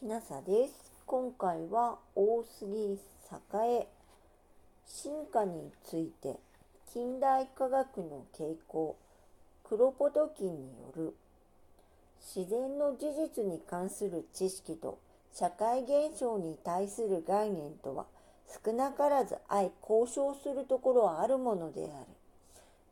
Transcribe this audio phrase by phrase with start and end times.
[0.00, 0.92] きなさです。
[1.04, 2.98] 今回は大杉
[3.52, 3.86] 栄
[4.86, 6.36] 進化について
[6.90, 8.96] 近代科学の傾向
[9.62, 11.14] クロポトキンによる
[12.34, 14.98] 自然の事実に関する知識と
[15.34, 18.06] 社会現象に対する概念とは
[18.64, 22.06] 少なからず相交渉するところはあるものである。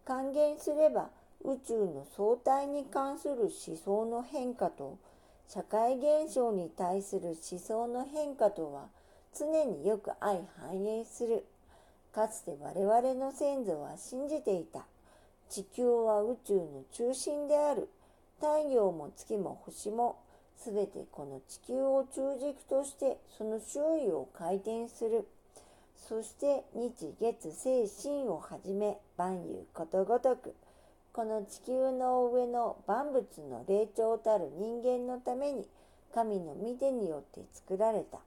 [0.04, 1.08] 還元すれば
[1.42, 4.98] 宇宙の相対に関する思想の変化と
[5.48, 8.88] 社会現象に対する思想の変化とは
[9.34, 11.46] 常によく相反映する。
[12.12, 14.84] かつて我々の先祖は信じていた。
[15.48, 17.88] 地球は宇宙の中心である。
[18.40, 20.18] 太陽も月も星も
[20.58, 25.26] すべてこの地球を中軸としてその周囲を回転する。
[25.96, 30.54] そして日月星神をはじめ万有ことごとく
[31.18, 35.66] この地球の上の万物の霊長たる人間のために
[36.14, 38.18] 神の御手によって作られた。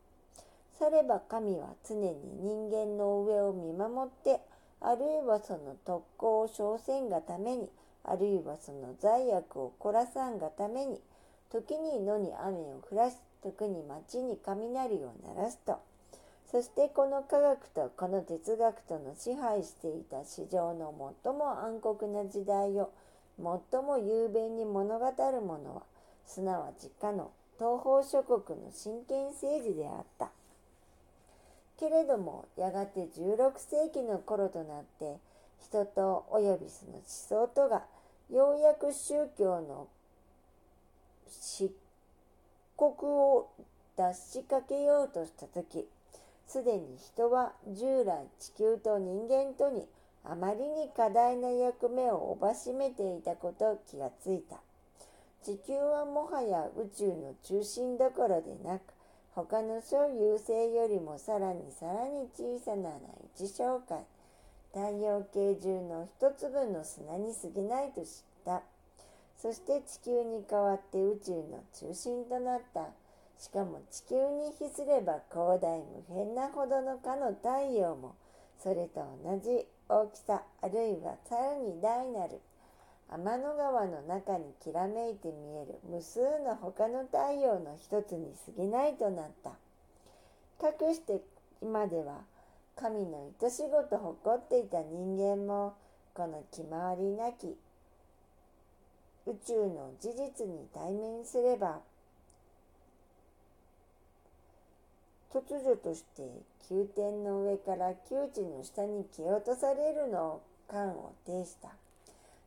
[0.78, 4.42] されば神は常に人間の上を見守って、
[4.82, 7.70] あるいはその特攻を称せんがために、
[8.04, 11.00] あるいはその罪悪を凝らさんがために、
[11.50, 15.80] 時に野に雨を降らし、時に町に雷を鳴らすと。
[16.52, 22.92] そしてこの科学とこの哲学との支配していた史上の最も暗黒な時代を
[23.38, 25.84] 最も雄弁に物語るものは
[26.26, 30.30] すなわちかの東方諸国の真剣政治であった。
[31.80, 35.18] けれどもやがて16世紀の頃となって
[35.64, 37.84] 人と及びその思想とが
[38.30, 39.88] ようやく宗教の
[41.28, 41.74] 漆
[42.78, 43.50] 黒を
[43.96, 45.88] 脱しかけようとした時
[46.52, 49.86] すでに人は従来地球と人間とに
[50.26, 54.58] あまりに過大な役目を負ばしめていたことを気がついた。
[55.44, 58.82] 地球はもはや宇宙の中心どころでなく、
[59.34, 62.90] 他の小優星よりもさらにさらに小さな
[63.34, 64.04] 一小界、
[64.74, 68.08] 太陽系中の一粒の砂に過ぎないと知っ
[68.44, 68.62] た。
[69.38, 72.90] そして地球に代わって宇宙の中心となった。
[73.42, 78.16] しかも地球に比すれば広大無辺なほどのかの太陽も
[78.62, 82.40] それと同じ大きさあるいはさらに大なる
[83.10, 89.50] 天の川の中にきらめいて見える無数の他の太陽の一つに過ぎないとなった。
[90.62, 91.20] かくして
[91.62, 92.22] 今では
[92.76, 95.74] 神の愛しごと誇っていた人間も
[96.14, 97.58] この決まりなき
[99.26, 101.80] 宇宙の事実に対面すれば
[105.34, 106.24] 突如として
[106.70, 111.70] 宮殿の上から窮地の下に蹴落とされるのを感を呈した。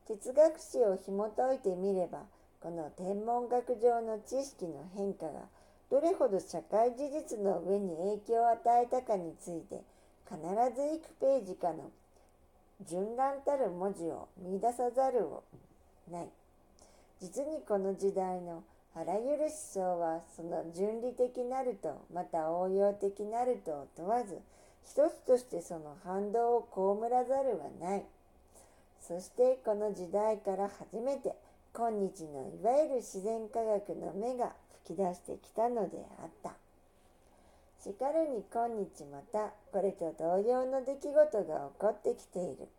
[0.07, 2.19] 哲学史を紐解いてみれば、
[2.61, 5.41] この天文学上の知識の変化が
[5.89, 9.81] どれほど社会事実の上に影響を与えたかについて
[10.27, 10.37] 必
[10.75, 11.91] ず幾ページかの
[12.87, 15.43] 順乱たる文字を見出さざるを
[16.11, 16.29] ない。
[17.21, 18.63] 実にこの時代の
[18.97, 24.39] あらゆる思想はその順理的なるとまた応用的なると問わず
[24.83, 28.03] 一つとしてその反動を被らざるはない。
[29.01, 31.35] そしてこの時代から初めて
[31.73, 34.53] 今日のいわゆる自然科学の芽が
[34.85, 36.53] 吹き出してきたのであった。
[37.83, 41.43] しかるに今日またこれと同様の出来事が起
[41.77, 42.69] こってきている。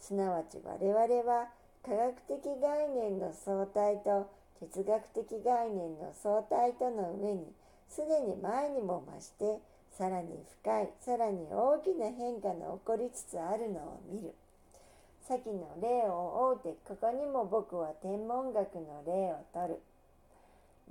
[0.00, 1.48] すなわち我々は
[1.82, 4.28] 科学的概念の相対と
[4.60, 7.52] 哲学的概念の相対との上に
[7.88, 9.60] すでに前にも増して
[9.92, 10.28] さらに
[10.62, 14.34] 深いさらに大きな変化の起こりつつあるのを見る。
[15.26, 19.80] 先の例を追うてここにも僕は天文学の例を取る。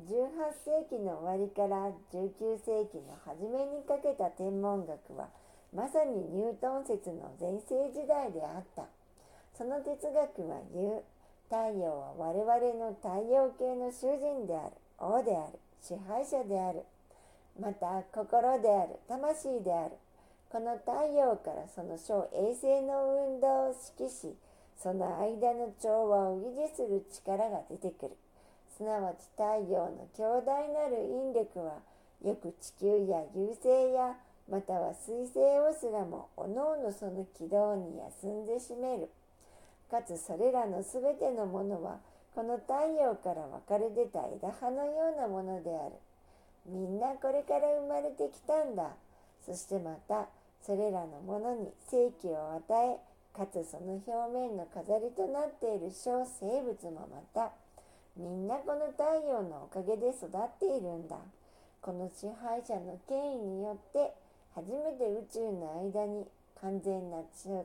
[0.10, 0.20] 18
[0.66, 5.30] 世紀の終わりから19世紀の初めにかけた天文学は
[5.74, 8.84] まさにニュートン説の全盛時代であった。
[9.58, 11.04] その哲学は言う。
[11.50, 16.84] 太陽は我々の太陽系の主人である、王である、支配者である、
[17.60, 19.92] また心である、魂である。
[20.50, 24.36] この太陽からその小衛星の運動を指揮し、
[24.78, 28.18] その間の調和を維持する力が出てくる。
[28.76, 31.80] すなわち太陽の強大なる引力は、
[32.24, 34.16] よく地球や流星や、
[34.50, 39.10] または水星をすらも、おのおのその軌道に休んでしめる。
[39.90, 42.00] かつそれらのすべてのものは
[42.34, 45.96] この太陽から分かれ出た枝葉のようなものである。
[46.66, 48.96] みんなこれから生まれてきたんだ。
[49.46, 50.28] そしてまた
[50.62, 57.52] それらのものに生気を与え、かつその表面の飾りとなっている小生物もまた、
[58.18, 60.30] みんなこの太陽のおかげで育っ
[60.60, 61.18] ているんだ。
[61.82, 64.12] この支配者の権威によって
[64.56, 66.26] 初めて宇宙の間に
[66.66, 67.64] 完全な秩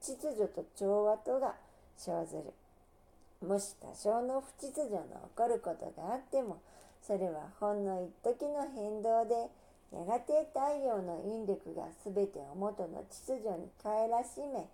[0.00, 1.54] 序と調和とが
[1.98, 3.46] 生ずる。
[3.46, 6.56] もし多少の不秩序の起こることがあっても、
[7.02, 9.52] それはほんの一時の変動で、
[9.92, 14.64] やがて太陽の引力が全てを元の秩序に変えらしめ、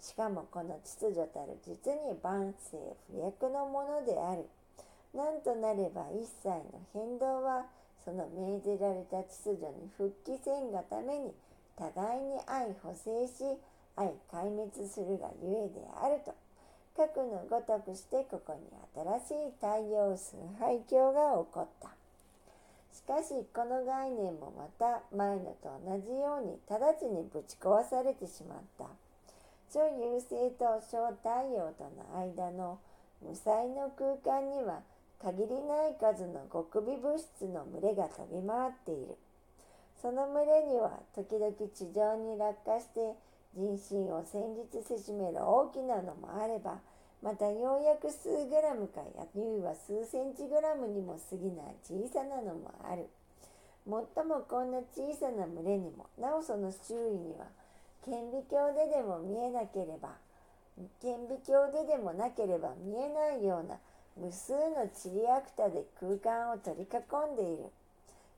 [0.00, 2.78] しかもこの秩序たる実に万世
[3.10, 4.46] 不役のものである。
[5.12, 6.62] なんとなれば一切の
[6.94, 7.66] 変動は
[8.04, 11.34] その命ぜられた秩序に復帰せんがために
[11.80, 13.56] 互いに相補正し
[13.96, 16.34] 相壊滅するがゆえであると。
[16.96, 18.60] 核のごとくしてここに
[18.94, 21.88] 新しい太陽崇拝教が起こった。
[22.92, 28.84] しかしこの概念もまた前のと同じように直ちにぶち壊されてしまった。
[29.72, 32.78] 超優勢と小太陽との間の
[33.22, 34.82] 無彩の空間には
[35.22, 39.16] 限りない数の極微物質の群れが飛び回っている。
[40.00, 43.14] その群れには時々地上に落下して
[43.54, 46.78] 人身を戦術せしめる大きなのもあれば、
[47.22, 53.08] またようやく数グラムかあるいは数センチグラムにも過ぎない小さなのもある。
[53.86, 57.46] もっともこんな小さな群れにも、なおその周囲には、
[58.04, 60.16] 顕微鏡ででも見えなければ、
[61.02, 63.76] 顕微鏡ででもなければ見えないような
[64.16, 67.64] 無数のチリアクタで空間を取り囲んでいる。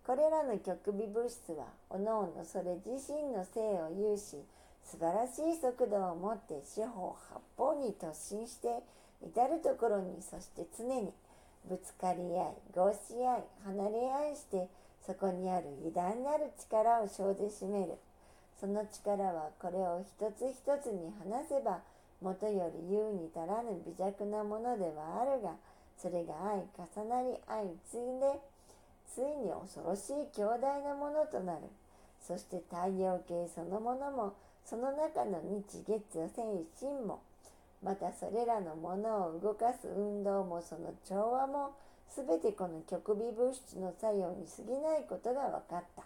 [0.04, 4.42] これらの極微物質は、おのおのそれ自身の性を有し、
[4.82, 8.82] 素晴らしい速度を持って四方八方に突進して、
[9.24, 11.12] 至るところに、そして常に、
[11.68, 14.66] ぶつかり合い、合し合い、離れ合いして、
[15.06, 17.94] そこにある偉大なる力を生でしめる。
[18.58, 21.80] その力はこれを一つ一つに話せば、
[22.20, 25.54] もとより言うに足らぬ微弱なものではあるが、
[25.96, 26.34] それが
[26.76, 28.51] 相重なり相次いで、
[29.14, 31.60] ついに恐ろしい強大なものとなる。
[32.20, 37.20] そして太陽系そのものも、その中の日月星神も、
[37.82, 41.72] またそれらのものを動かす運動もその調和も、
[42.08, 46.02] すべてこの極微物質の作用に過ぎないことが分かった。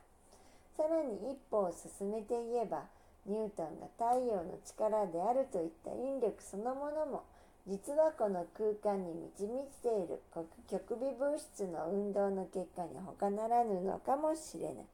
[0.76, 2.84] さらに一歩を進めて言えば、
[3.26, 7.24] ニュートンが太陽の力であるといった引力そのものも
[7.66, 10.22] 実はこの空間に満ち満ちている
[10.70, 14.84] 極微物質の運動の結果に他ならぬのかもしれない。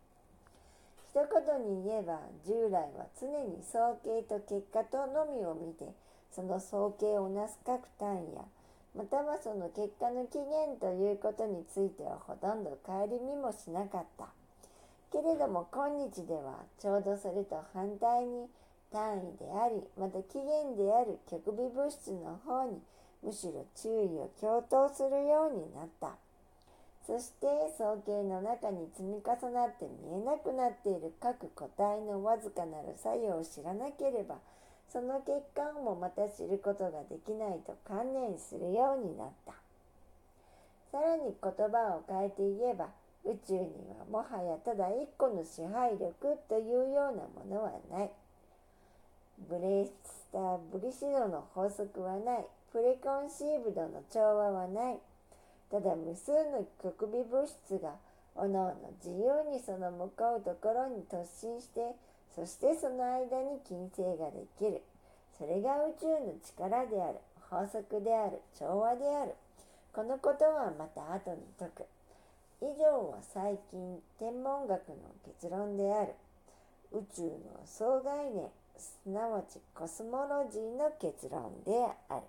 [1.11, 5.85] 一言に言えば従来は常に総計と結果とのみを見て
[6.31, 8.41] その総計をなす各単位や
[8.97, 14.29] またはその結果の起源ということについてはほとんど顧みもしなかった。
[15.13, 18.49] けれども今日ではちょうどそれと反対に
[18.93, 22.79] 単位でありまた起源である極微物質の方に
[23.23, 26.15] むしろ注意を共闘するようになった
[27.07, 27.47] そして
[27.77, 34.37] 総計の中に積み重なって見えなくなっている各個体のわずかなる作用を知らなければ
[34.93, 39.55] その結果もまた知ることができないと観念するようになった
[40.93, 42.89] さらに言葉を変えて言えば
[43.25, 43.61] 宇宙に
[43.99, 48.11] はもはやただ一個の支配力というようなものはない。
[49.49, 52.47] ブレスター・ブリシドの法則はない。
[52.73, 54.99] プレコンシーブドの調和はない。
[55.71, 57.97] ただ無数の極微物質が
[58.35, 61.95] おのおの自由にその向こうところに突進して、
[62.35, 64.83] そしてその間に金星ができる。
[65.39, 67.19] それが宇宙の力である。
[67.51, 68.41] 法則である。
[68.59, 69.35] 調和である。
[69.93, 71.85] このことはまた後に説く。
[72.63, 76.15] 以上は最近天文学の結論である
[76.93, 77.31] 宇宙の
[77.67, 81.73] 総概念すなわちコスモロジーの結論で
[82.09, 82.23] ある。